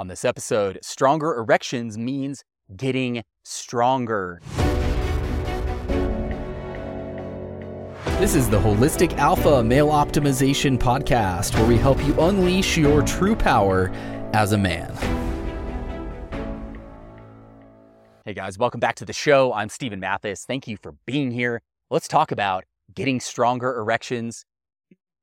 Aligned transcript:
On 0.00 0.08
this 0.08 0.24
episode, 0.24 0.78
stronger 0.80 1.36
erections 1.36 1.98
means 1.98 2.42
getting 2.74 3.22
stronger. 3.44 4.40
This 8.18 8.34
is 8.34 8.48
the 8.48 8.58
Holistic 8.58 9.14
Alpha 9.18 9.62
Male 9.62 9.90
Optimization 9.90 10.78
Podcast, 10.78 11.54
where 11.54 11.66
we 11.66 11.76
help 11.76 12.02
you 12.06 12.18
unleash 12.18 12.78
your 12.78 13.02
true 13.02 13.36
power 13.36 13.90
as 14.32 14.52
a 14.52 14.56
man. 14.56 14.90
Hey 18.24 18.32
guys, 18.32 18.56
welcome 18.56 18.80
back 18.80 18.94
to 18.94 19.04
the 19.04 19.12
show. 19.12 19.52
I'm 19.52 19.68
Steven 19.68 20.00
Mathis. 20.00 20.46
Thank 20.46 20.66
you 20.66 20.78
for 20.82 20.94
being 21.04 21.30
here. 21.30 21.60
Let's 21.90 22.08
talk 22.08 22.32
about 22.32 22.64
getting 22.94 23.20
stronger 23.20 23.76
erections 23.76 24.46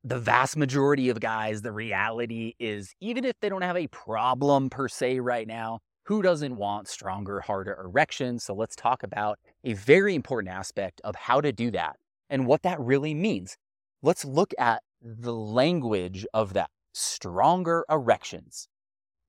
the 0.07 0.17
vast 0.17 0.55
majority 0.55 1.09
of 1.09 1.19
guys, 1.19 1.61
the 1.61 1.71
reality 1.73 2.53
is 2.59 2.95
even 3.01 3.25
if 3.25 3.37
they 3.41 3.49
don't 3.49 3.61
have 3.61 3.75
a 3.75 3.87
problem 3.87 4.69
per 4.69 4.87
se 4.87 5.19
right 5.19 5.45
now, 5.45 5.79
who 6.05 6.21
doesn't 6.21 6.55
want 6.55 6.87
stronger, 6.87 7.41
harder 7.41 7.77
erections? 7.83 8.45
So 8.45 8.53
let's 8.53 8.77
talk 8.77 9.03
about 9.03 9.37
a 9.65 9.73
very 9.73 10.15
important 10.15 10.55
aspect 10.55 11.01
of 11.03 11.15
how 11.17 11.41
to 11.41 11.51
do 11.51 11.71
that 11.71 11.97
and 12.29 12.47
what 12.47 12.61
that 12.61 12.79
really 12.79 13.13
means. 13.13 13.57
Let's 14.01 14.23
look 14.23 14.53
at 14.57 14.81
the 15.01 15.33
language 15.33 16.25
of 16.33 16.53
that 16.53 16.69
stronger 16.93 17.83
erections. 17.89 18.69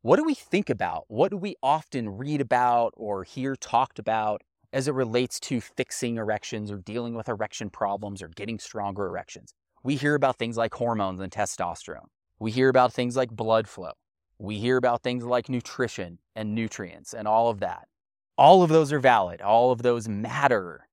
What 0.03 0.17
do 0.17 0.23
we 0.23 0.35
think 0.35 0.71
about? 0.71 1.07
What 1.09 1.33
do 1.33 1.37
we 1.37 1.57
often 1.61 2.09
read 2.11 2.41
about 2.41 2.95
or 2.97 3.25
hear 3.25 3.57
talked 3.57 3.99
about 3.99 4.43
as 4.73 4.87
it 4.87 4.95
relates 4.95 5.41
to 5.41 5.61
fixing 5.61 6.19
erections 6.19 6.71
or 6.71 6.77
dealing 6.77 7.15
with 7.15 7.29
erection 7.29 7.69
problems 7.69 8.23
or 8.23 8.29
getting 8.29 8.61
stronger 8.61 9.07
erections? 9.07 9.55
We 9.83 9.97
hear 9.97 10.15
about 10.15 10.37
things 10.37 10.57
like 10.57 10.75
hormones 10.75 11.21
and 11.21 11.31
testosterone. 11.31 12.09
We 12.39 12.51
hear 12.51 12.69
about 12.69 12.93
things 12.93 13.17
like 13.17 13.31
blood 13.31 13.69
flow. 13.69 13.93
We 14.39 14.59
hear 14.59 14.77
about 14.77 15.03
things 15.03 15.25
like 15.25 15.49
nutrition 15.49 16.19
and 16.37 16.55
nutrients 16.55 17.13
and 17.13 17.27
all 17.27 17.49
of 17.49 17.61
that. 17.61 17.89
All 18.37 18.63
of 18.63 18.71
those 18.71 18.93
are 18.93 19.01
valid. 19.01 19.41
All 19.41 19.73
of 19.73 19.83
those 19.83 20.09
matter. 20.09 20.89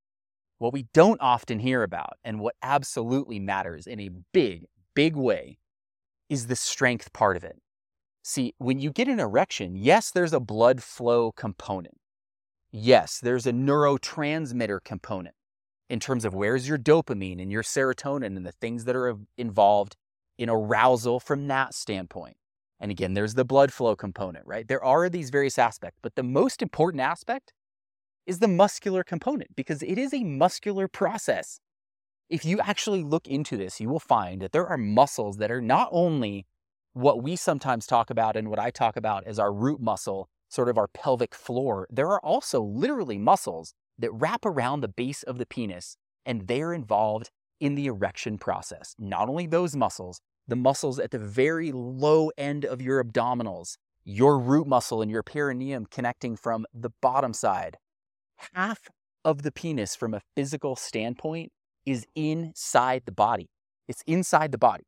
What 0.57 0.73
we 0.73 0.87
don't 0.93 1.21
often 1.21 1.59
hear 1.59 1.83
about 1.83 2.13
and 2.23 2.39
what 2.39 2.55
absolutely 2.63 3.39
matters 3.39 3.85
in 3.85 3.99
a 3.99 4.09
big, 4.33 4.65
big 4.95 5.15
way 5.15 5.59
is 6.29 6.47
the 6.47 6.55
strength 6.55 7.13
part 7.13 7.37
of 7.37 7.43
it. 7.43 7.57
See, 8.23 8.55
when 8.57 8.79
you 8.79 8.91
get 8.91 9.07
an 9.07 9.19
erection, 9.19 9.75
yes, 9.75 10.09
there's 10.09 10.33
a 10.33 10.39
blood 10.39 10.81
flow 10.81 11.31
component. 11.31 11.97
Yes, 12.71 13.19
there's 13.21 13.45
a 13.45 13.51
neurotransmitter 13.51 14.83
component 14.83 15.35
in 15.89 15.99
terms 15.99 16.25
of 16.25 16.33
where's 16.33 16.67
your 16.67 16.77
dopamine 16.77 17.41
and 17.41 17.51
your 17.51 17.63
serotonin 17.63 18.37
and 18.37 18.45
the 18.45 18.51
things 18.51 18.85
that 18.85 18.95
are 18.95 19.15
involved 19.37 19.95
in 20.37 20.49
arousal 20.49 21.19
from 21.19 21.47
that 21.47 21.73
standpoint. 21.73 22.37
And 22.79 22.91
again, 22.91 23.13
there's 23.13 23.35
the 23.35 23.45
blood 23.45 23.71
flow 23.71 23.95
component, 23.95 24.45
right? 24.45 24.67
There 24.67 24.83
are 24.83 25.09
these 25.09 25.29
various 25.29 25.57
aspects, 25.57 25.99
but 26.01 26.15
the 26.15 26.23
most 26.23 26.61
important 26.61 27.01
aspect 27.01 27.53
is 28.25 28.39
the 28.39 28.47
muscular 28.47 29.03
component 29.03 29.55
because 29.55 29.81
it 29.81 29.97
is 29.97 30.13
a 30.13 30.23
muscular 30.23 30.87
process. 30.87 31.59
If 32.29 32.43
you 32.43 32.59
actually 32.59 33.03
look 33.03 33.27
into 33.27 33.55
this, 33.55 33.79
you 33.79 33.87
will 33.87 33.99
find 33.99 34.41
that 34.41 34.51
there 34.51 34.67
are 34.67 34.77
muscles 34.77 35.37
that 35.37 35.51
are 35.51 35.61
not 35.61 35.89
only 35.91 36.45
what 36.93 37.21
we 37.21 37.35
sometimes 37.35 37.85
talk 37.85 38.09
about 38.09 38.35
and 38.35 38.49
what 38.49 38.59
I 38.59 38.71
talk 38.71 38.97
about 38.97 39.25
as 39.25 39.37
our 39.37 39.53
root 39.53 39.79
muscle, 39.79 40.27
sort 40.49 40.69
of 40.69 40.77
our 40.77 40.87
pelvic 40.87 41.35
floor, 41.35 41.87
there 41.91 42.07
are 42.07 42.21
also 42.21 42.61
literally 42.61 43.17
muscles 43.17 43.73
that 43.99 44.11
wrap 44.11 44.45
around 44.45 44.81
the 44.81 44.87
base 44.87 45.23
of 45.23 45.37
the 45.37 45.45
penis, 45.45 45.97
and 46.25 46.47
they're 46.47 46.73
involved 46.73 47.29
in 47.59 47.75
the 47.75 47.85
erection 47.85 48.37
process. 48.37 48.95
Not 48.99 49.29
only 49.29 49.47
those 49.47 49.75
muscles, 49.75 50.19
the 50.47 50.55
muscles 50.55 50.99
at 50.99 51.11
the 51.11 51.19
very 51.19 51.71
low 51.71 52.29
end 52.37 52.65
of 52.65 52.81
your 52.81 53.03
abdominals, 53.03 53.77
your 54.03 54.37
root 54.37 54.67
muscle 54.67 55.01
and 55.01 55.09
your 55.09 55.23
perineum 55.23 55.85
connecting 55.89 56.35
from 56.35 56.65
the 56.73 56.91
bottom 57.01 57.33
side. 57.33 57.77
Half 58.53 58.89
of 59.23 59.41
the 59.41 59.51
penis, 59.51 59.95
from 59.95 60.13
a 60.13 60.21
physical 60.35 60.75
standpoint, 60.75 61.51
is 61.85 62.05
inside 62.15 63.03
the 63.05 63.11
body. 63.11 63.49
It's 63.87 64.03
inside 64.05 64.51
the 64.51 64.57
body, 64.57 64.85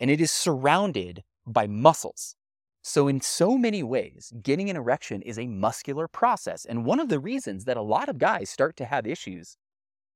and 0.00 0.10
it 0.10 0.20
is 0.20 0.30
surrounded 0.30 1.22
by 1.46 1.66
muscles. 1.66 2.34
So, 2.82 3.08
in 3.08 3.20
so 3.20 3.58
many 3.58 3.82
ways, 3.82 4.32
getting 4.42 4.70
an 4.70 4.76
erection 4.76 5.20
is 5.22 5.38
a 5.38 5.46
muscular 5.46 6.08
process. 6.08 6.64
And 6.64 6.84
one 6.84 7.00
of 7.00 7.08
the 7.08 7.18
reasons 7.18 7.64
that 7.64 7.76
a 7.76 7.82
lot 7.82 8.08
of 8.08 8.18
guys 8.18 8.48
start 8.50 8.76
to 8.76 8.84
have 8.84 9.06
issues 9.06 9.56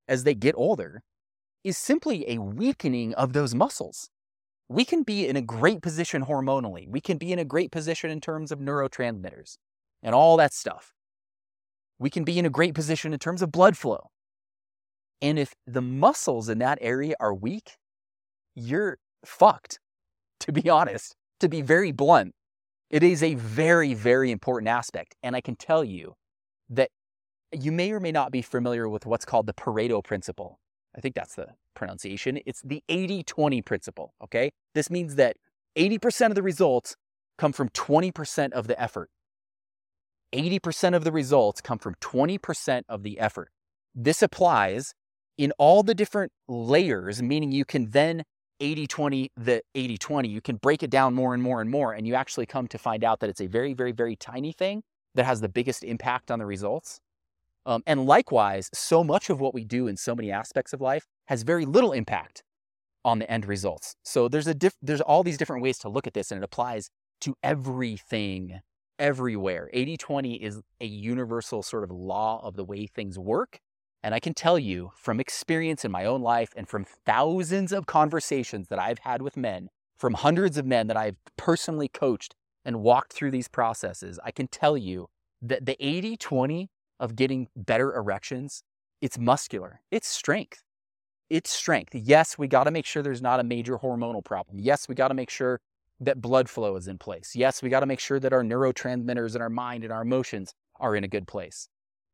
as 0.09 0.25
they 0.25 0.35
get 0.35 0.55
older 0.57 1.03
is 1.65 1.77
simply 1.77 2.29
a 2.31 2.39
weakening 2.39 3.15
of 3.15 3.33
those 3.33 3.55
muscles. 3.55 4.09
We 4.69 4.85
can 4.85 5.03
be 5.03 5.27
in 5.27 5.37
a 5.37 5.43
great 5.43 5.83
position 5.83 6.25
hormonally, 6.25 6.89
we 6.89 7.01
can 7.01 7.19
be 7.19 7.33
in 7.33 7.39
a 7.39 7.45
great 7.45 7.71
position 7.71 8.11
in 8.11 8.21
terms 8.21 8.51
of 8.51 8.59
neurotransmitters 8.59 9.59
and 10.03 10.15
all 10.15 10.37
that 10.39 10.53
stuff. 10.53 10.93
We 11.99 12.11
can 12.11 12.25
be 12.25 12.39
in 12.39 12.47
a 12.47 12.51
great 12.51 12.75
position 12.75 13.13
in 13.13 13.19
terms 13.19 13.43
of 13.43 13.53
blood 13.53 13.77
flow. 13.77 14.09
And 15.21 15.39
if 15.39 15.55
the 15.67 15.83
muscles 15.83 16.49
in 16.49 16.59
that 16.59 16.79
area 16.81 17.15
are 17.21 17.33
weak, 17.33 17.77
you're 18.57 18.99
fucked, 19.25 19.79
to 20.41 20.53
be 20.53 20.69
honest, 20.69 21.15
to 21.41 21.49
be 21.49 21.63
very 21.63 21.93
blunt. 21.93 22.35
It 22.93 23.03
is 23.03 23.23
a 23.23 23.35
very, 23.35 23.95
very 23.95 24.31
important 24.31 24.69
aspect. 24.69 25.17
And 25.23 25.35
I 25.35 25.41
can 25.41 25.57
tell 25.57 25.83
you 25.83 26.15
that 26.69 26.91
you 27.51 27.73
may 27.73 27.91
or 27.91 28.01
may 28.01 28.13
not 28.13 28.31
be 28.31 28.43
familiar 28.43 28.87
with 28.87 29.07
what's 29.07 29.25
called 29.25 29.47
the 29.47 29.55
Pareto 29.55 30.05
principle. 30.05 30.61
I 30.95 31.01
think 31.01 31.15
that's 31.15 31.35
the 31.35 31.49
pronunciation. 31.75 32.39
It's 32.45 32.61
the 32.63 32.83
80 32.91 33.23
20 33.25 33.63
principle. 33.63 34.13
Okay. 34.23 34.53
This 34.75 34.91
means 34.91 35.15
that 35.15 35.37
80% 35.77 36.27
of 36.27 36.35
the 36.35 36.43
results 36.43 36.95
come 37.39 37.53
from 37.53 37.71
20% 37.71 38.53
of 38.53 38.67
the 38.69 38.81
effort. 38.81 39.09
80% 40.35 40.95
of 40.95 41.05
the 41.05 41.13
results 41.13 41.63
come 41.63 41.79
from 41.79 41.95
20% 41.95 42.83
of 42.91 43.03
the 43.03 43.19
effort. 43.19 43.49
This 43.95 44.23
applies 44.23 44.93
in 45.39 45.53
all 45.59 45.83
the 45.83 45.95
different 45.95 46.33
layers, 46.47 47.23
meaning 47.23 47.53
you 47.53 47.65
can 47.65 47.91
then 47.91 48.23
80 48.63 48.87
20, 48.87 49.33
the 49.37 49.63
80 49.75 49.99
20, 49.99 50.29
you 50.29 50.41
can 50.41 50.57
break 50.57 50.83
it 50.83 50.91
down 50.91 51.15
more 51.15 51.35
and 51.35 51.43
more 51.43 51.61
and 51.61 51.69
more. 51.69 51.93
And 51.93 52.07
you 52.07 52.15
actually 52.15 52.47
come 52.47 52.69
to 52.69 52.79
find 52.79 53.03
out 53.03 53.21
that 53.21 53.29
it's 53.29 53.41
a 53.41 53.47
very, 53.47 53.75
very, 53.75 53.93
very 53.93 54.17
tiny 54.17 54.53
thing 54.53 54.83
that 55.15 55.25
has 55.25 55.41
the 55.41 55.49
biggest 55.49 55.83
impact 55.85 56.31
on 56.31 56.39
the 56.39 56.47
results. 56.47 57.01
Um, 57.67 57.83
and 57.87 58.07
likewise, 58.07 58.71
so 58.73 59.05
much 59.05 59.31
of 59.31 59.41
what 59.41 59.53
we 59.53 59.65
do 59.65 59.89
in 59.89 59.97
so 59.97 60.15
many 60.15 60.31
aspects 60.31 60.73
of 60.73 60.81
life 60.81 61.07
has 61.27 61.43
very 61.43 61.65
little 61.65 61.93
impact 61.93 62.43
on 63.05 63.19
the 63.19 63.31
end 63.31 63.47
results. 63.47 63.97
So 64.05 64.29
there's 64.29 64.47
a 64.47 64.55
diff- 64.55 64.79
there's 64.81 65.01
all 65.01 65.25
these 65.25 65.37
different 65.37 65.63
ways 65.63 65.79
to 65.79 65.89
look 65.89 66.07
at 66.07 66.15
this, 66.15 66.31
and 66.31 66.39
it 66.39 66.45
applies 66.45 66.89
to 67.23 67.35
everything, 67.43 68.61
everywhere. 68.99 69.69
80-20 69.75 70.41
is 70.41 70.61
a 70.81 70.87
universal 70.87 71.63
sort 71.63 71.85
of 71.85 71.91
law 71.91 72.41
of 72.45 72.55
the 72.55 72.65
way 72.65 72.87
things 72.87 73.19
work. 73.19 73.61
And 74.03 74.15
I 74.15 74.21
can 74.21 74.35
tell 74.35 74.59
you 74.59 74.91
from 74.97 75.21
experience 75.21 75.85
in 75.85 75.93
my 75.93 76.05
own 76.05 76.23
life 76.23 76.53
and 76.57 76.69
from 76.69 76.85
thousands 76.85 77.73
of 77.73 77.87
conversations 77.87 78.69
that 78.69 78.79
I've 78.79 78.99
had 79.01 79.23
with 79.23 79.37
men, 79.37 79.69
from 79.97 80.15
hundreds 80.15 80.59
of 80.59 80.67
men 80.67 80.89
that 80.89 80.97
I've 80.97 81.17
personally 81.37 81.89
coached 81.89 82.35
and 82.65 82.81
walked 82.81 83.13
through 83.13 83.31
these 83.31 83.49
processes, 83.49 84.19
I 84.25 84.33
can 84.33 84.49
tell 84.49 84.77
you 84.77 85.09
that 85.41 85.67
the 85.67 85.77
80 85.85 86.17
20 86.17 86.71
of 86.99 87.17
getting 87.17 87.49
better 87.55 87.95
erections, 87.95 88.63
it's 89.01 89.19
muscular, 89.19 89.81
it's 89.91 90.09
strength. 90.09 90.63
It's 91.31 91.51
strength. 91.51 91.95
Yes, 91.95 92.37
we 92.37 92.47
got 92.47 92.65
to 92.65 92.71
make 92.71 92.85
sure 92.85 93.03
there's 93.03 93.23
not 93.23 93.41
a 93.41 93.45
major 93.45 93.79
hormonal 93.79 94.23
problem. 94.23 94.59
Yes, 94.59 94.89
we 94.89 94.95
got 94.95 95.09
to 95.09 95.15
make 95.15 95.31
sure 95.31 95.61
that 95.99 96.21
blood 96.21 96.49
flow 96.49 96.77
is 96.77 96.89
in 96.89 96.99
place. 96.99 97.33
Yes, 97.35 97.63
we 97.63 97.71
got 97.71 97.81
to 97.81 97.87
make 97.87 98.01
sure 98.01 98.21
that 98.21 98.33
our 98.33 98.43
neurotransmitters 98.43 99.35
and 99.35 99.43
our 99.43 99.49
mind 99.49 99.83
and 99.83 99.93
our 99.93 100.03
emotions 100.03 100.53
are 100.79 100.95
in 100.95 101.05
a 101.05 101.09
good 101.09 101.27
place. 101.27 101.69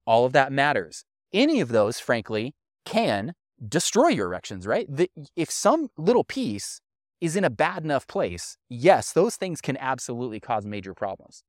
All 0.07 0.25
of 0.25 0.33
that 0.35 0.53
matters 0.53 1.05
any 1.33 1.61
of 1.61 1.69
those, 1.69 2.01
frankly, 2.01 2.55
can 2.85 3.35
destroy 3.67 4.09
your 4.09 4.27
erections, 4.27 4.67
right? 4.67 4.87
The, 4.89 5.11
if 5.37 5.51
some 5.51 5.89
little 5.97 6.25
piece 6.25 6.81
is 7.21 7.37
in 7.37 7.45
a 7.45 7.51
bad 7.51 7.85
enough 7.85 8.07
place, 8.07 8.57
yes, 8.69 9.13
those 9.13 9.37
things 9.37 9.61
can 9.61 9.77
absolutely 9.79 10.41
cause 10.41 10.65
major 10.65 10.95
problems. 10.95 11.43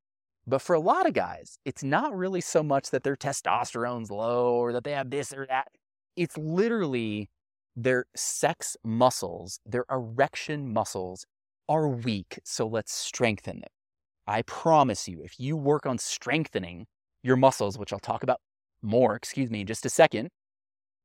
But 0.47 0.61
for 0.61 0.73
a 0.73 0.79
lot 0.79 1.05
of 1.05 1.13
guys, 1.13 1.59
it's 1.65 1.83
not 1.83 2.15
really 2.15 2.41
so 2.41 2.63
much 2.63 2.89
that 2.89 3.03
their 3.03 3.15
testosterone's 3.15 4.09
low 4.09 4.55
or 4.55 4.73
that 4.73 4.83
they 4.83 4.93
have 4.93 5.11
this 5.11 5.31
or 5.31 5.45
that. 5.45 5.67
It's 6.15 6.37
literally 6.37 7.29
their 7.75 8.05
sex 8.15 8.75
muscles, 8.83 9.59
their 9.65 9.85
erection 9.91 10.73
muscles 10.73 11.25
are 11.67 11.87
weak. 11.87 12.39
So 12.43 12.67
let's 12.67 12.91
strengthen 12.91 13.59
them. 13.59 13.69
I 14.25 14.41
promise 14.41 15.07
you, 15.07 15.21
if 15.23 15.39
you 15.39 15.55
work 15.55 15.85
on 15.85 15.97
strengthening 15.99 16.87
your 17.23 17.35
muscles, 17.35 17.77
which 17.77 17.93
I'll 17.93 17.99
talk 17.99 18.23
about 18.23 18.39
more, 18.81 19.15
excuse 19.15 19.49
me, 19.49 19.61
in 19.61 19.67
just 19.67 19.85
a 19.85 19.89
second. 19.89 20.29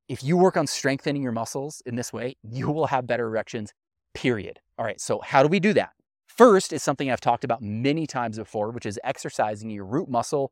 If 0.09 0.23
you 0.23 0.37
work 0.37 0.57
on 0.57 0.67
strengthening 0.67 1.23
your 1.23 1.33
muscles 1.33 1.83
in 1.87 1.97
this 1.97 2.13
way, 2.13 2.37
you 2.43 2.71
will 2.71 2.89
have 2.89 3.07
better 3.07 3.27
erections, 3.27 3.73
period. 4.13 4.61
All 4.79 4.85
right, 4.85 5.01
so 5.01 5.21
how 5.21 5.43
do 5.43 5.49
we 5.49 5.61
do 5.61 5.73
that? 5.75 5.91
First 6.27 6.73
is 6.73 6.83
something 6.83 7.11
I've 7.11 7.21
talked 7.21 7.45
about 7.45 7.63
many 7.63 8.07
times 8.07 8.39
before, 8.39 8.71
which 8.71 8.87
is 8.87 8.99
exercising 9.05 9.71
your 9.71 9.85
root 9.85 10.09
muscle, 10.09 10.51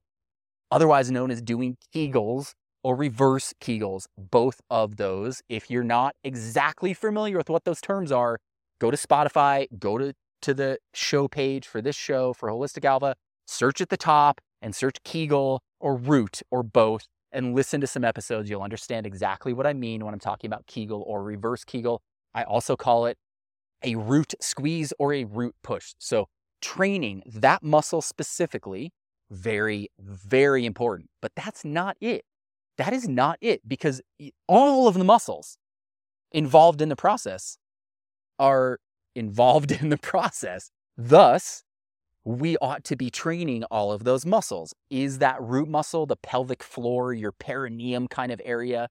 otherwise 0.70 1.10
known 1.10 1.30
as 1.30 1.42
doing 1.42 1.76
Kegels 1.94 2.52
or 2.84 2.96
reverse 2.96 3.52
Kegels, 3.60 4.06
both 4.16 4.60
of 4.70 4.96
those. 4.96 5.42
If 5.48 5.70
you're 5.70 5.84
not 5.84 6.14
exactly 6.24 6.94
familiar 6.94 7.36
with 7.36 7.50
what 7.50 7.64
those 7.64 7.80
terms 7.80 8.12
are, 8.12 8.38
go 8.80 8.90
to 8.90 8.96
Spotify, 8.96 9.66
go 9.78 9.98
to, 9.98 10.14
to 10.42 10.54
the 10.54 10.78
show 10.94 11.28
page 11.28 11.66
for 11.66 11.80
this 11.80 11.96
show 11.96 12.32
for 12.32 12.48
Holistic 12.48 12.84
Alpha, 12.84 13.16
search 13.46 13.80
at 13.80 13.88
the 13.88 13.96
top 13.96 14.40
and 14.60 14.74
search 14.74 14.96
Kegel 15.04 15.62
or 15.82 15.96
root 15.96 16.40
or 16.50 16.62
both 16.62 17.06
and 17.32 17.54
listen 17.54 17.80
to 17.80 17.86
some 17.86 18.04
episodes. 18.04 18.48
You'll 18.48 18.62
understand 18.62 19.06
exactly 19.06 19.52
what 19.52 19.66
I 19.66 19.72
mean 19.72 20.04
when 20.04 20.14
I'm 20.14 20.20
talking 20.20 20.48
about 20.48 20.66
Kegel 20.66 21.02
or 21.06 21.22
reverse 21.22 21.64
Kegel. 21.64 22.00
I 22.34 22.44
also 22.44 22.76
call 22.76 23.04
it 23.06 23.18
a 23.82 23.96
root 23.96 24.34
squeeze 24.40 24.92
or 24.98 25.12
a 25.12 25.24
root 25.24 25.54
push. 25.62 25.94
So 25.98 26.28
training 26.60 27.22
that 27.26 27.62
muscle 27.62 28.00
specifically, 28.00 28.92
very, 29.30 29.88
very 29.98 30.64
important. 30.64 31.10
But 31.20 31.32
that's 31.34 31.64
not 31.64 31.96
it. 32.00 32.24
That 32.78 32.92
is 32.92 33.08
not 33.08 33.38
it 33.40 33.68
because 33.68 34.00
all 34.46 34.88
of 34.88 34.94
the 34.94 35.04
muscles 35.04 35.58
involved 36.30 36.80
in 36.80 36.88
the 36.88 36.96
process 36.96 37.58
are 38.38 38.78
involved 39.14 39.72
in 39.82 39.88
the 39.88 39.98
process. 39.98 40.70
Thus, 40.96 41.64
we 42.24 42.56
ought 42.58 42.84
to 42.84 42.96
be 42.96 43.10
training 43.10 43.64
all 43.64 43.92
of 43.92 44.04
those 44.04 44.24
muscles. 44.24 44.74
Is 44.90 45.18
that 45.18 45.40
root 45.42 45.68
muscle, 45.68 46.06
the 46.06 46.16
pelvic 46.16 46.62
floor, 46.62 47.12
your 47.12 47.32
perineum 47.32 48.08
kind 48.08 48.30
of 48.30 48.40
area? 48.44 48.88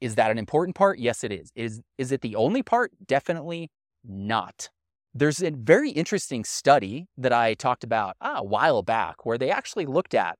Is 0.00 0.14
that 0.16 0.30
an 0.30 0.38
important 0.38 0.76
part? 0.76 0.98
Yes, 0.98 1.24
it 1.24 1.32
is. 1.32 1.50
Is, 1.54 1.80
is 1.96 2.12
it 2.12 2.20
the 2.20 2.36
only 2.36 2.62
part? 2.62 2.92
Definitely 3.06 3.70
not. 4.04 4.68
There's 5.14 5.42
a 5.42 5.50
very 5.50 5.90
interesting 5.90 6.44
study 6.44 7.06
that 7.16 7.32
I 7.32 7.54
talked 7.54 7.82
about 7.82 8.16
ah, 8.20 8.38
a 8.38 8.44
while 8.44 8.82
back 8.82 9.24
where 9.24 9.38
they 9.38 9.50
actually 9.50 9.86
looked 9.86 10.14
at 10.14 10.36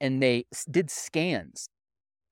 and 0.00 0.22
they 0.22 0.44
did 0.70 0.90
scans 0.90 1.68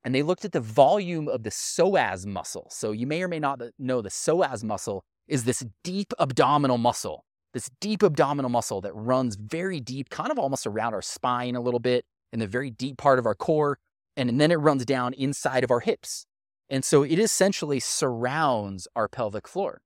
and 0.05 0.15
they 0.15 0.23
looked 0.23 0.45
at 0.45 0.53
the 0.53 0.61
volume 0.61 1.27
of 1.27 1.43
the 1.43 1.51
psoas 1.51 2.25
muscle. 2.25 2.69
So 2.71 2.93
you 2.93 3.09
may 3.09 3.23
or 3.23 3.29
may 3.29 3.41
not 3.41 3.61
know 3.79 4.01
the 4.01 4.11
psoas 4.11 4.63
muscle 4.63 5.03
is 5.27 5.43
this 5.45 5.65
deep 5.83 6.13
abdominal 6.21 6.79
muscle 6.79 7.25
this 7.53 7.71
deep 7.81 8.03
abdominal 8.03 8.51
muscle 8.51 8.81
that 8.81 8.95
runs 8.95 9.37
very 9.37 9.81
deep, 9.81 10.11
kind 10.11 10.31
of 10.31 10.39
almost 10.39 10.67
around 10.67 10.95
our 10.95 11.03
spine 11.03 11.55
a 11.55 11.61
little 11.61 11.81
bit, 11.81 12.05
in 12.33 12.39
the 12.39 12.47
very 12.47 12.71
deep 12.71 12.97
part 12.97 13.19
of 13.19 13.27
our 13.27 13.35
core. 13.35 13.79
And 14.17 14.29
and 14.29 14.41
then 14.41 14.51
it 14.51 14.57
runs 14.57 14.85
down 14.85 15.15
inside 15.15 15.65
of 15.65 15.71
our 15.71 15.81
hips. 15.81 16.27
And 16.69 16.85
so 16.85 17.03
it 17.03 17.19
essentially 17.19 17.81
surrounds 17.81 18.89
our 18.97 19.09
pelvic 19.09 19.47
floor. 19.47 19.83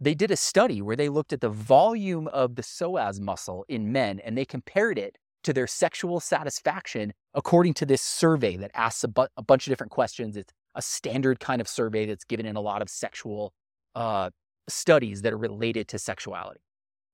They 0.00 0.14
did 0.14 0.30
a 0.30 0.36
study 0.36 0.82
where 0.82 0.96
they 0.96 1.08
looked 1.08 1.32
at 1.32 1.40
the 1.40 1.48
volume 1.48 2.26
of 2.28 2.56
the 2.56 2.62
psoas 2.62 3.20
muscle 3.20 3.64
in 3.68 3.92
men 3.92 4.20
and 4.20 4.36
they 4.36 4.44
compared 4.44 4.98
it 4.98 5.18
to 5.44 5.52
their 5.52 5.66
sexual 5.66 6.20
satisfaction 6.20 7.12
according 7.34 7.74
to 7.74 7.86
this 7.86 8.02
survey 8.02 8.56
that 8.56 8.70
asks 8.74 9.04
a, 9.04 9.08
bu- 9.08 9.26
a 9.36 9.42
bunch 9.42 9.66
of 9.66 9.70
different 9.70 9.92
questions. 9.92 10.36
It's 10.36 10.52
a 10.74 10.82
standard 10.82 11.40
kind 11.40 11.60
of 11.60 11.68
survey 11.68 12.06
that's 12.06 12.24
given 12.24 12.46
in 12.46 12.56
a 12.56 12.60
lot 12.60 12.82
of 12.82 12.88
sexual 12.88 13.52
uh, 13.94 14.30
studies 14.68 15.22
that 15.22 15.32
are 15.32 15.38
related 15.38 15.88
to 15.88 15.98
sexuality. 15.98 16.60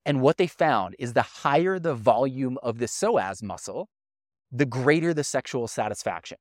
And 0.06 0.20
what 0.20 0.38
they 0.38 0.46
found 0.46 0.96
is 0.98 1.12
the 1.12 1.22
higher 1.22 1.78
the 1.78 1.94
volume 1.94 2.58
of 2.62 2.78
the 2.78 2.86
psoas 2.86 3.42
muscle, 3.42 3.88
the 4.50 4.66
greater 4.66 5.12
the 5.12 5.24
sexual 5.24 5.68
satisfaction. 5.68 6.38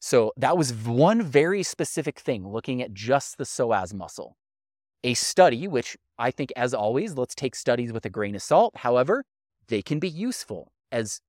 So 0.00 0.32
that 0.36 0.56
was 0.56 0.72
one 0.74 1.22
very 1.22 1.62
specific 1.62 2.18
thing 2.18 2.46
looking 2.46 2.82
at 2.82 2.92
just 2.92 3.38
the 3.38 3.44
psoas 3.44 3.94
muscle. 3.94 4.36
A 5.04 5.14
study, 5.14 5.66
which 5.66 5.96
I 6.18 6.30
think, 6.30 6.52
as 6.56 6.74
always, 6.74 7.16
let's 7.16 7.34
take 7.34 7.54
studies 7.54 7.92
with 7.92 8.04
a 8.04 8.10
grain 8.10 8.34
of 8.34 8.42
salt. 8.42 8.76
However, 8.76 9.24
they 9.68 9.82
can 9.82 9.98
be 9.98 10.08
useful 10.08 10.72
as 10.90 11.20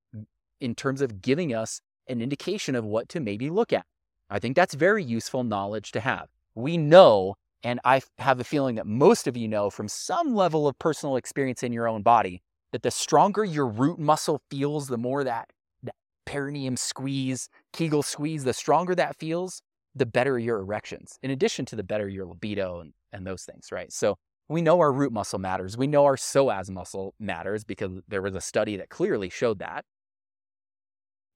in 0.59 0.75
terms 0.75 1.01
of 1.01 1.21
giving 1.21 1.53
us 1.53 1.81
an 2.07 2.21
indication 2.21 2.75
of 2.75 2.83
what 2.83 3.09
to 3.09 3.19
maybe 3.19 3.49
look 3.49 3.73
at. 3.73 3.85
I 4.29 4.39
think 4.39 4.55
that's 4.55 4.73
very 4.73 5.03
useful 5.03 5.43
knowledge 5.43 5.91
to 5.93 5.99
have. 5.99 6.27
We 6.55 6.77
know 6.77 7.35
and 7.63 7.79
I 7.85 8.01
have 8.19 8.39
a 8.39 8.43
feeling 8.43 8.75
that 8.75 8.85
most 8.85 9.27
of 9.27 9.37
you 9.37 9.47
know 9.47 9.69
from 9.69 9.87
some 9.87 10.35
level 10.35 10.67
of 10.67 10.77
personal 10.79 11.15
experience 11.15 11.63
in 11.63 11.71
your 11.71 11.87
own 11.87 12.01
body 12.01 12.41
that 12.73 12.83
the 12.83 12.91
stronger 12.91 13.45
your 13.45 13.67
root 13.67 13.99
muscle 13.99 14.41
feels, 14.49 14.87
the 14.87 14.97
more 14.97 15.23
that, 15.23 15.49
that 15.83 15.95
perineum 16.25 16.75
squeeze, 16.75 17.47
Kegel 17.71 18.03
squeeze, 18.03 18.43
the 18.43 18.53
stronger 18.53 18.95
that 18.95 19.17
feels, 19.17 19.61
the 19.95 20.05
better 20.05 20.37
your 20.37 20.59
erections, 20.59 21.17
in 21.21 21.31
addition 21.31 21.65
to 21.65 21.75
the 21.75 21.83
better 21.83 22.09
your 22.09 22.25
libido 22.25 22.79
and, 22.79 22.93
and 23.13 23.25
those 23.25 23.43
things, 23.43 23.71
right? 23.71 23.93
So 23.93 24.17
we 24.49 24.61
know 24.61 24.79
our 24.79 24.91
root 24.91 25.13
muscle 25.13 25.39
matters. 25.39 25.77
We 25.77 25.87
know 25.87 26.03
our 26.05 26.15
psoas 26.15 26.69
muscle 26.69 27.13
matters 27.19 27.63
because 27.63 28.01
there 28.07 28.21
was 28.21 28.35
a 28.35 28.41
study 28.41 28.75
that 28.77 28.89
clearly 28.89 29.29
showed 29.29 29.59
that. 29.59 29.85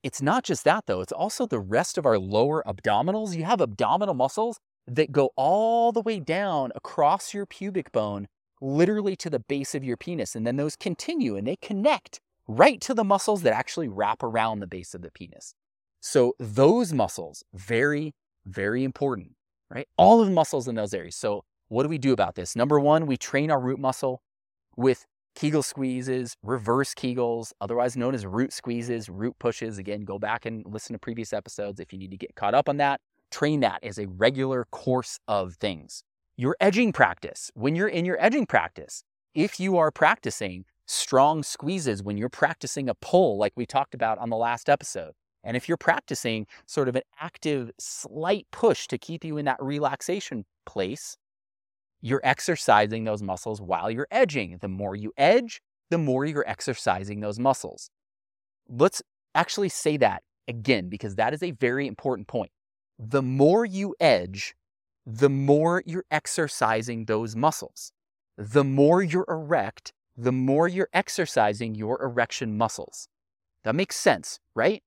It's 0.04 0.22
not 0.22 0.44
just 0.44 0.64
that 0.66 0.86
though, 0.88 1.02
it's 1.02 1.12
also 1.12 1.46
the 1.46 1.60
rest 1.60 1.98
of 1.98 2.06
our 2.06 2.18
lower 2.18 2.64
abdominals. 2.68 3.36
You 3.36 3.44
have 3.46 3.62
abdominal 3.62 4.14
muscles 4.14 4.60
that 4.88 5.12
go 5.12 5.32
all 5.36 5.92
the 5.92 6.02
way 6.02 6.20
down 6.20 6.72
across 6.74 7.34
your 7.34 7.46
pubic 7.46 7.92
bone, 7.92 8.28
literally 8.62 9.16
to 9.18 9.30
the 9.30 9.40
base 9.40 9.76
of 9.76 9.84
your 9.84 9.98
penis. 9.98 10.36
And 10.36 10.48
then 10.48 10.56
those 10.56 10.76
continue 10.76 11.36
and 11.36 11.46
they 11.46 11.58
connect 11.58 12.22
right 12.48 12.80
to 12.82 12.94
the 12.94 13.04
muscles 13.04 13.42
that 13.42 13.54
actually 13.54 13.90
wrap 13.90 14.24
around 14.24 14.60
the 14.60 14.68
base 14.68 14.96
of 14.96 15.02
the 15.02 15.12
penis. 15.12 15.54
So 16.00 16.34
those 16.40 16.94
muscles, 16.94 17.44
very, 17.54 18.14
very 18.46 18.84
important, 18.84 19.36
right? 19.70 19.88
All 19.98 20.22
of 20.22 20.28
the 20.28 20.34
muscles 20.34 20.68
in 20.68 20.76
those 20.76 20.94
areas. 20.94 21.16
So 21.16 21.44
what 21.68 21.84
do 21.84 21.90
we 21.90 21.98
do 21.98 22.14
about 22.14 22.36
this? 22.36 22.56
Number 22.56 22.80
one, 22.80 23.06
we 23.06 23.18
train 23.18 23.52
our 23.52 23.60
root 23.60 23.80
muscle 23.80 24.22
with 24.78 25.06
Kegel 25.36 25.64
squeezes, 25.64 26.36
reverse 26.42 26.94
Kegels, 26.94 27.52
otherwise 27.60 27.98
known 27.98 28.16
as 28.16 28.26
root 28.26 28.54
squeezes, 28.54 29.10
root 29.10 29.36
pushes. 29.38 29.78
Again, 29.78 30.06
go 30.06 30.18
back 30.18 30.46
and 30.46 30.66
listen 30.66 30.94
to 30.94 31.00
previous 31.00 31.34
episodes 31.34 31.80
if 31.80 31.92
you 31.92 32.00
need 32.00 32.12
to 32.12 32.18
get 32.18 32.36
caught 32.36 32.56
up 32.56 32.70
on 32.70 32.78
that 32.78 33.02
train 33.32 33.60
that 33.62 33.84
as 33.84 33.98
a 33.98 34.08
regular 34.08 34.66
course 34.72 35.20
of 35.28 35.56
things. 35.56 36.04
Your 36.36 36.56
edging 36.60 36.94
practice, 36.94 37.52
when 37.56 37.76
you're 37.76 37.88
in 37.88 38.06
your 38.06 38.18
edging 38.24 38.46
practice, 38.46 39.04
if 39.34 39.60
you 39.60 39.78
are 39.78 39.92
practicing 39.92 40.66
strong 40.86 41.44
squeezes, 41.44 42.02
when 42.02 42.18
you're 42.18 42.30
practicing 42.30 42.90
a 42.90 42.96
pull, 42.96 43.38
like 43.38 43.54
we 43.56 43.66
talked 43.66 43.94
about 43.94 44.18
on 44.20 44.30
the 44.30 44.38
last 44.38 44.70
episode, 44.70 45.14
and 45.44 45.58
if 45.58 45.68
you're 45.68 45.78
practicing 45.78 46.46
sort 46.66 46.90
of 46.90 46.96
an 46.96 47.04
active, 47.20 47.72
slight 47.80 48.48
push 48.52 48.88
to 48.88 48.98
keep 48.98 49.24
you 49.24 49.38
in 49.38 49.46
that 49.46 49.62
relaxation 49.62 50.46
place, 50.66 51.18
you're 52.02 52.22
exercising 52.24 53.04
those 53.04 53.24
muscles 53.24 53.62
while 53.62 53.90
you're 53.90 54.08
edging. 54.12 54.58
The 54.62 54.68
more 54.68 54.96
you 54.96 55.14
edge, 55.18 55.62
the 55.90 55.98
more 55.98 56.26
you're 56.26 56.48
exercising 56.48 57.22
those 57.22 57.40
muscles. 57.40 57.90
Let's 58.70 59.02
actually 59.36 59.70
say 59.70 59.98
that 59.98 60.24
again, 60.48 60.90
because 60.90 61.16
that 61.16 61.34
is 61.34 61.44
a 61.44 61.52
very 61.52 61.88
important 61.88 62.28
point 62.28 62.52
the 63.00 63.22
more 63.22 63.66
you 63.66 63.96
edge, 64.00 64.56
the 65.06 65.30
more 65.30 65.84
you're 65.86 66.06
exercising 66.12 67.06
those 67.06 67.36
muscles. 67.36 67.92
The 68.38 68.64
more 68.64 69.02
you're 69.02 69.26
erect, 69.28 69.94
the 70.16 70.32
more 70.32 70.68
you're 70.68 70.90
exercising 70.94 71.76
your 71.76 72.02
erection 72.04 72.58
muscles. 72.58 73.08
That 73.64 73.76
makes 73.76 73.96
sense, 73.96 74.40
right? 74.56 74.84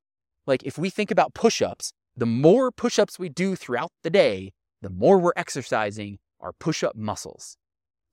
Like 0.47 0.63
if 0.65 0.77
we 0.77 0.91
think 0.91 1.11
about 1.11 1.35
push 1.35 1.63
ups, 1.63 1.93
the 2.17 2.27
more 2.27 2.71
push 2.71 2.99
ups 2.99 3.19
we 3.19 3.29
do 3.29 3.57
throughout 3.57 3.91
the 4.03 4.11
day, 4.11 4.53
the 4.83 4.91
more 4.91 5.19
we're 5.19 5.33
exercising 5.37 6.19
our 6.41 6.53
push 6.53 6.83
up 6.83 6.97
muscles. 6.97 7.57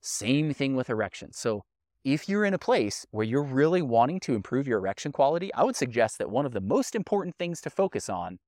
Same 0.00 0.54
thing 0.54 0.76
with 0.76 0.88
erection. 0.88 1.32
So 1.32 1.62
if 2.04 2.28
you're 2.28 2.44
in 2.44 2.54
a 2.54 2.58
place 2.58 3.04
where 3.10 3.26
you're 3.26 3.42
really 3.42 3.82
wanting 3.82 4.20
to 4.20 4.34
improve 4.34 4.68
your 4.68 4.78
erection 4.78 5.12
quality, 5.12 5.52
I 5.54 5.64
would 5.64 5.76
suggest 5.76 6.18
that 6.18 6.30
one 6.30 6.46
of 6.46 6.52
the 6.52 6.60
most 6.60 6.94
important 6.94 7.36
things 7.36 7.60
to 7.62 7.70
focus 7.70 8.08
on 8.08 8.38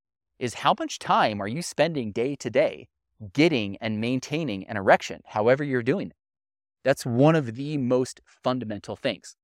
is 0.40 0.54
how 0.54 0.74
much 0.78 0.98
time 0.98 1.40
are 1.40 1.46
you 1.46 1.62
spending 1.62 2.10
day 2.10 2.34
to 2.34 2.50
day 2.50 2.88
getting 3.32 3.76
and 3.80 4.00
maintaining 4.00 4.66
an 4.66 4.76
erection, 4.76 5.20
however 5.26 5.62
you're 5.62 5.82
doing 5.82 6.08
it. 6.08 6.16
That's 6.82 7.04
one 7.04 7.36
of 7.36 7.54
the 7.56 7.76
most 7.76 8.22
fundamental 8.24 8.96
things. 8.96 9.36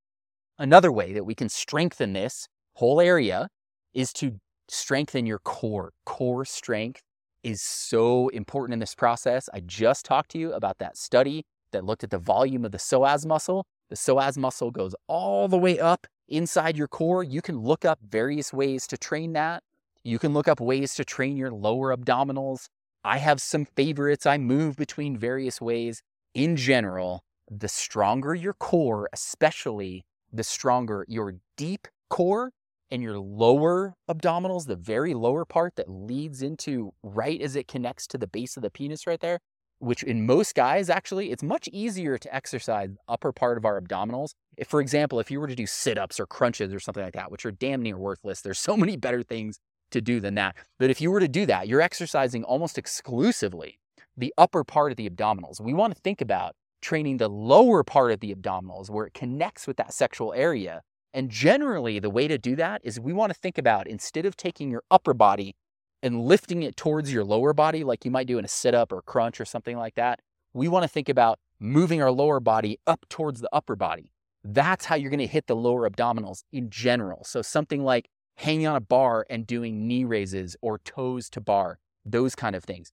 Another 0.58 0.90
way 0.90 1.12
that 1.12 1.24
we 1.24 1.34
can 1.34 1.50
strengthen 1.50 2.14
this 2.14 2.48
whole 2.76 2.98
area 2.98 3.48
is 3.92 4.12
to 4.14 4.40
strengthen 4.68 5.26
your 5.26 5.38
core. 5.38 5.92
Core 6.06 6.46
strength 6.46 7.02
is 7.42 7.60
so 7.60 8.28
important 8.28 8.72
in 8.72 8.78
this 8.78 8.94
process. 8.94 9.50
I 9.52 9.60
just 9.60 10.06
talked 10.06 10.30
to 10.30 10.38
you 10.38 10.54
about 10.54 10.78
that 10.78 10.96
study 10.96 11.44
that 11.72 11.84
looked 11.84 12.04
at 12.04 12.10
the 12.10 12.18
volume 12.18 12.64
of 12.64 12.72
the 12.72 12.78
psoas 12.78 13.26
muscle. 13.26 13.66
The 13.90 13.96
psoas 13.96 14.38
muscle 14.38 14.70
goes 14.70 14.94
all 15.06 15.46
the 15.46 15.58
way 15.58 15.78
up 15.78 16.06
inside 16.26 16.78
your 16.78 16.88
core. 16.88 17.22
You 17.22 17.42
can 17.42 17.58
look 17.58 17.84
up 17.84 17.98
various 18.02 18.52
ways 18.52 18.86
to 18.88 18.96
train 18.96 19.34
that. 19.34 19.62
You 20.06 20.20
can 20.20 20.32
look 20.32 20.46
up 20.46 20.60
ways 20.60 20.94
to 20.94 21.04
train 21.04 21.36
your 21.36 21.50
lower 21.50 21.92
abdominals. 21.92 22.68
I 23.02 23.18
have 23.18 23.40
some 23.40 23.64
favorites. 23.64 24.24
I 24.24 24.38
move 24.38 24.76
between 24.76 25.16
various 25.16 25.60
ways. 25.60 26.00
In 26.32 26.54
general, 26.54 27.24
the 27.50 27.66
stronger 27.66 28.32
your 28.32 28.52
core, 28.52 29.08
especially 29.12 30.04
the 30.32 30.44
stronger 30.44 31.04
your 31.08 31.34
deep 31.56 31.88
core 32.08 32.52
and 32.88 33.02
your 33.02 33.18
lower 33.18 33.96
abdominals, 34.08 34.66
the 34.66 34.76
very 34.76 35.12
lower 35.12 35.44
part 35.44 35.74
that 35.74 35.90
leads 35.90 36.40
into 36.40 36.92
right 37.02 37.40
as 37.40 37.56
it 37.56 37.66
connects 37.66 38.06
to 38.06 38.16
the 38.16 38.28
base 38.28 38.56
of 38.56 38.62
the 38.62 38.70
penis 38.70 39.08
right 39.08 39.18
there, 39.18 39.40
which 39.80 40.04
in 40.04 40.24
most 40.24 40.54
guys 40.54 40.88
actually 40.88 41.32
it's 41.32 41.42
much 41.42 41.68
easier 41.72 42.16
to 42.16 42.32
exercise 42.32 42.90
the 42.90 43.12
upper 43.12 43.32
part 43.32 43.58
of 43.58 43.64
our 43.64 43.80
abdominals 43.80 44.30
if 44.56 44.68
for 44.68 44.80
example 44.80 45.20
if 45.20 45.30
you 45.30 45.38
were 45.38 45.46
to 45.46 45.54
do 45.54 45.66
sit-ups 45.66 46.18
or 46.18 46.26
crunches 46.26 46.72
or 46.72 46.80
something 46.80 47.02
like 47.02 47.12
that 47.12 47.30
which 47.30 47.44
are 47.44 47.50
damn 47.50 47.82
near 47.82 47.98
worthless 47.98 48.40
there's 48.40 48.58
so 48.58 48.74
many 48.74 48.96
better 48.96 49.22
things 49.22 49.58
to 49.90 50.00
do 50.00 50.20
than 50.20 50.34
that. 50.34 50.56
But 50.78 50.90
if 50.90 51.00
you 51.00 51.10
were 51.10 51.20
to 51.20 51.28
do 51.28 51.46
that, 51.46 51.68
you're 51.68 51.80
exercising 51.80 52.44
almost 52.44 52.78
exclusively 52.78 53.78
the 54.16 54.32
upper 54.38 54.64
part 54.64 54.90
of 54.90 54.96
the 54.96 55.08
abdominals. 55.08 55.60
We 55.60 55.74
want 55.74 55.94
to 55.94 56.00
think 56.00 56.20
about 56.20 56.54
training 56.80 57.16
the 57.16 57.28
lower 57.28 57.82
part 57.82 58.12
of 58.12 58.20
the 58.20 58.34
abdominals 58.34 58.90
where 58.90 59.06
it 59.06 59.14
connects 59.14 59.66
with 59.66 59.76
that 59.76 59.92
sexual 59.92 60.32
area 60.32 60.82
And 61.16 61.30
generally, 61.30 61.98
the 61.98 62.10
way 62.10 62.28
to 62.28 62.36
do 62.36 62.54
that 62.56 62.82
is 62.84 63.00
we 63.00 63.14
want 63.14 63.32
to 63.32 63.38
think 63.38 63.56
about 63.56 63.88
instead 63.88 64.26
of 64.26 64.36
taking 64.36 64.70
your 64.70 64.82
upper 64.90 65.14
body 65.14 65.56
and 66.02 66.20
lifting 66.20 66.62
it 66.62 66.76
towards 66.76 67.10
your 67.10 67.24
lower 67.24 67.54
body, 67.54 67.84
like 67.84 68.04
you 68.04 68.10
might 68.10 68.26
do 68.26 68.38
in 68.38 68.44
a 68.44 68.48
sit 68.48 68.74
up 68.74 68.92
or 68.92 69.00
crunch 69.00 69.40
or 69.40 69.46
something 69.46 69.78
like 69.78 69.94
that, 69.94 70.20
we 70.52 70.68
want 70.68 70.82
to 70.82 70.88
think 70.88 71.08
about 71.08 71.38
moving 71.58 72.02
our 72.02 72.10
lower 72.10 72.38
body 72.38 72.78
up 72.86 73.06
towards 73.08 73.40
the 73.40 73.48
upper 73.50 73.74
body. 73.76 74.12
That's 74.44 74.84
how 74.84 74.94
you're 74.94 75.10
going 75.10 75.20
to 75.20 75.26
hit 75.26 75.46
the 75.46 75.56
lower 75.56 75.88
abdominals 75.88 76.42
in 76.52 76.68
general. 76.68 77.24
So, 77.24 77.40
something 77.40 77.82
like 77.82 78.10
hanging 78.36 78.66
on 78.66 78.76
a 78.76 78.80
bar 78.80 79.26
and 79.28 79.46
doing 79.46 79.86
knee 79.86 80.04
raises 80.04 80.56
or 80.60 80.78
toes 80.78 81.28
to 81.30 81.40
bar, 81.40 81.78
those 82.04 82.34
kind 82.34 82.54
of 82.54 82.64
things. 82.64 82.92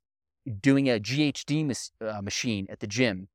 Doing 0.62 0.90
a 0.90 1.00
GHD 1.00 1.90
uh, 2.02 2.22
machine 2.22 2.68
at 2.70 2.80
the 2.80 2.88
gym, 2.88 3.28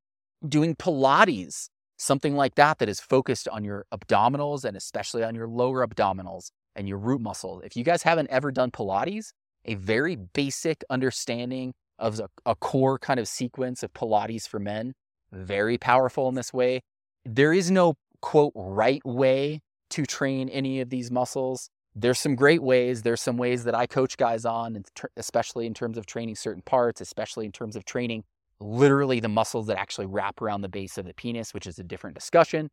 doing 0.46 0.74
Pilates, 0.74 1.70
something 1.96 2.36
like 2.36 2.54
that, 2.56 2.78
that 2.78 2.88
is 2.88 3.00
focused 3.00 3.48
on 3.48 3.64
your 3.64 3.86
abdominals 3.92 4.64
and 4.64 4.76
especially 4.76 5.24
on 5.24 5.34
your 5.34 5.48
lower 5.48 5.86
abdominals 5.86 6.50
and 6.76 6.88
your 6.88 6.98
root 6.98 7.20
muscles. 7.20 7.62
If 7.64 7.76
you 7.76 7.84
guys 7.84 8.02
haven't 8.02 8.30
ever 8.30 8.52
done 8.52 8.70
Pilates, 8.70 9.32
a 9.64 9.74
very 9.74 10.16
basic 10.16 10.84
understanding 10.90 11.74
of 11.98 12.20
a, 12.20 12.28
a 12.46 12.54
core 12.54 12.98
kind 12.98 13.18
of 13.18 13.26
sequence 13.26 13.82
of 13.82 13.92
Pilates 13.92 14.48
for 14.48 14.58
men, 14.58 14.94
very 15.32 15.76
powerful 15.76 16.28
in 16.28 16.34
this 16.34 16.52
way. 16.52 16.80
There 17.24 17.52
is 17.52 17.70
no 17.70 17.94
quote 18.20 18.52
right 18.54 19.04
way 19.04 19.60
to 19.90 20.06
train 20.06 20.48
any 20.48 20.80
of 20.80 20.90
these 20.90 21.10
muscles. 21.10 21.70
There's 22.00 22.20
some 22.20 22.36
great 22.36 22.62
ways. 22.62 23.02
There's 23.02 23.20
some 23.20 23.36
ways 23.36 23.64
that 23.64 23.74
I 23.74 23.86
coach 23.86 24.16
guys 24.16 24.44
on, 24.44 24.84
especially 25.16 25.66
in 25.66 25.74
terms 25.74 25.98
of 25.98 26.06
training 26.06 26.36
certain 26.36 26.62
parts, 26.62 27.00
especially 27.00 27.44
in 27.44 27.50
terms 27.50 27.74
of 27.74 27.84
training 27.84 28.22
literally 28.60 29.18
the 29.18 29.28
muscles 29.28 29.66
that 29.66 29.78
actually 29.78 30.06
wrap 30.06 30.40
around 30.40 30.60
the 30.60 30.68
base 30.68 30.96
of 30.96 31.06
the 31.06 31.14
penis, 31.14 31.52
which 31.52 31.66
is 31.66 31.78
a 31.78 31.82
different 31.82 32.14
discussion. 32.14 32.70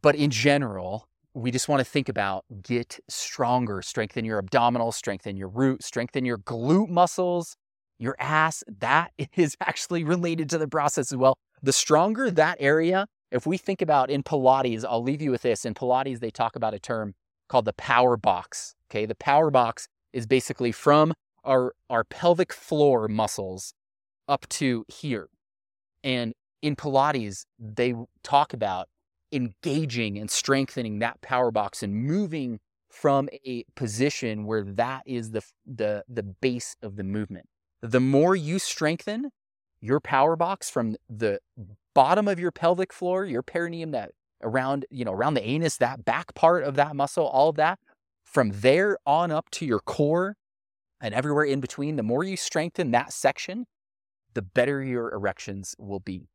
But 0.00 0.14
in 0.14 0.30
general, 0.30 1.06
we 1.34 1.50
just 1.50 1.68
want 1.68 1.80
to 1.80 1.84
think 1.84 2.08
about 2.08 2.44
get 2.62 2.98
stronger, 3.08 3.82
strengthen 3.82 4.24
your 4.24 4.42
abdominals, 4.42 4.94
strengthen 4.94 5.36
your 5.36 5.48
root, 5.48 5.82
strengthen 5.82 6.24
your 6.24 6.38
glute 6.38 6.88
muscles, 6.88 7.56
your 7.98 8.16
ass. 8.18 8.64
That 8.78 9.12
is 9.36 9.54
actually 9.60 10.02
related 10.02 10.48
to 10.50 10.58
the 10.58 10.68
process 10.68 11.12
as 11.12 11.16
well. 11.16 11.36
The 11.62 11.74
stronger 11.74 12.30
that 12.30 12.56
area, 12.58 13.06
if 13.30 13.46
we 13.46 13.58
think 13.58 13.82
about 13.82 14.08
in 14.10 14.22
Pilates, 14.22 14.82
I'll 14.88 15.02
leave 15.02 15.20
you 15.20 15.30
with 15.30 15.42
this. 15.42 15.66
In 15.66 15.74
Pilates, 15.74 16.20
they 16.20 16.30
talk 16.30 16.56
about 16.56 16.72
a 16.72 16.78
term 16.78 17.14
called 17.50 17.64
the 17.64 17.72
power 17.74 18.16
box. 18.16 18.74
Okay. 18.90 19.06
The 19.06 19.14
power 19.14 19.50
box 19.50 19.88
is 20.12 20.26
basically 20.26 20.72
from 20.72 21.12
our, 21.44 21.74
our 21.88 22.04
pelvic 22.04 22.52
floor 22.52 23.08
muscles 23.08 23.74
up 24.28 24.48
to 24.48 24.84
here. 24.88 25.28
And 26.04 26.32
in 26.62 26.76
Pilates, 26.76 27.44
they 27.58 27.94
talk 28.22 28.52
about 28.52 28.88
engaging 29.32 30.18
and 30.18 30.30
strengthening 30.30 30.98
that 31.00 31.20
power 31.20 31.50
box 31.50 31.82
and 31.82 31.94
moving 31.94 32.60
from 32.88 33.28
a 33.46 33.64
position 33.76 34.44
where 34.44 34.62
that 34.62 35.02
is 35.06 35.30
the, 35.30 35.42
the, 35.64 36.04
the 36.08 36.22
base 36.22 36.76
of 36.82 36.96
the 36.96 37.04
movement. 37.04 37.46
The 37.80 38.00
more 38.00 38.34
you 38.36 38.58
strengthen 38.58 39.30
your 39.80 40.00
power 40.00 40.36
box 40.36 40.68
from 40.68 40.96
the 41.08 41.38
bottom 41.94 42.28
of 42.28 42.38
your 42.38 42.50
pelvic 42.50 42.92
floor, 42.92 43.24
your 43.24 43.42
perineum, 43.42 43.92
that 43.92 44.10
around, 44.42 44.86
you 44.90 45.04
know, 45.04 45.12
around 45.12 45.34
the 45.34 45.46
anus, 45.46 45.76
that 45.78 46.04
back 46.04 46.34
part 46.34 46.64
of 46.64 46.76
that 46.76 46.96
muscle, 46.96 47.26
all 47.26 47.50
of 47.50 47.56
that, 47.56 47.78
from 48.24 48.50
there 48.52 48.98
on 49.06 49.30
up 49.30 49.50
to 49.50 49.66
your 49.66 49.80
core 49.80 50.36
and 51.00 51.14
everywhere 51.14 51.44
in 51.44 51.60
between, 51.60 51.96
the 51.96 52.02
more 52.02 52.24
you 52.24 52.36
strengthen 52.36 52.90
that 52.90 53.12
section, 53.12 53.66
the 54.34 54.42
better 54.42 54.82
your 54.82 55.12
erections 55.12 55.74
will 55.78 56.00
be. 56.00 56.28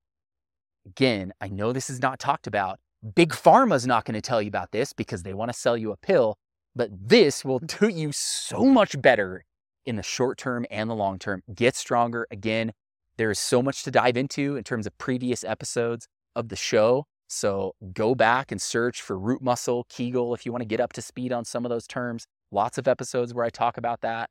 Again, 0.85 1.33
I 1.39 1.47
know 1.47 1.71
this 1.71 1.89
is 1.89 2.01
not 2.01 2.19
talked 2.19 2.47
about. 2.47 2.79
Big 3.15 3.31
Pharma 3.31 3.75
is 3.75 3.87
not 3.87 4.05
going 4.05 4.15
to 4.15 4.21
tell 4.21 4.41
you 4.41 4.47
about 4.47 4.71
this 4.71 4.93
because 4.93 5.23
they 5.23 5.33
want 5.33 5.51
to 5.51 5.57
sell 5.57 5.77
you 5.77 5.91
a 5.91 5.97
pill, 5.97 6.37
but 6.75 6.89
this 6.91 7.45
will 7.45 7.59
do 7.79 7.87
you 7.87 8.11
so 8.11 8.65
much 8.65 8.99
better 9.01 9.45
in 9.85 9.95
the 9.95 10.03
short 10.03 10.37
term 10.37 10.65
and 10.71 10.89
the 10.89 10.95
long 10.95 11.19
term. 11.19 11.43
Get 11.53 11.75
stronger. 11.75 12.27
Again, 12.31 12.73
there 13.17 13.31
is 13.31 13.39
so 13.39 13.61
much 13.61 13.83
to 13.83 13.91
dive 13.91 14.17
into 14.17 14.55
in 14.55 14.63
terms 14.63 14.85
of 14.87 14.97
previous 14.97 15.43
episodes 15.43 16.07
of 16.35 16.49
the 16.49 16.55
show. 16.55 17.05
So 17.27 17.73
go 17.93 18.15
back 18.15 18.51
and 18.51 18.61
search 18.61 19.01
for 19.01 19.17
root 19.17 19.41
muscle, 19.41 19.85
Kegel, 19.89 20.33
if 20.33 20.45
you 20.45 20.51
want 20.51 20.61
to 20.61 20.67
get 20.67 20.79
up 20.79 20.93
to 20.93 21.01
speed 21.01 21.31
on 21.31 21.45
some 21.45 21.65
of 21.65 21.69
those 21.69 21.87
terms. 21.87 22.25
Lots 22.51 22.77
of 22.77 22.87
episodes 22.87 23.33
where 23.33 23.45
I 23.45 23.49
talk 23.49 23.77
about 23.77 24.01
that 24.01 24.29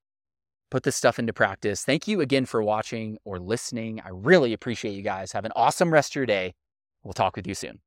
put 0.74 0.82
this 0.82 0.96
stuff 0.96 1.20
into 1.20 1.32
practice. 1.32 1.84
Thank 1.84 2.08
you 2.08 2.20
again 2.20 2.46
for 2.46 2.60
watching 2.60 3.16
or 3.24 3.38
listening. 3.38 4.00
I 4.04 4.08
really 4.10 4.52
appreciate 4.52 4.94
you 4.94 5.02
guys. 5.02 5.30
Have 5.30 5.44
an 5.44 5.52
awesome 5.54 5.92
rest 5.92 6.10
of 6.10 6.16
your 6.16 6.26
day. 6.26 6.54
We'll 7.04 7.12
talk 7.12 7.36
with 7.36 7.46
you 7.46 7.54
soon. 7.54 7.78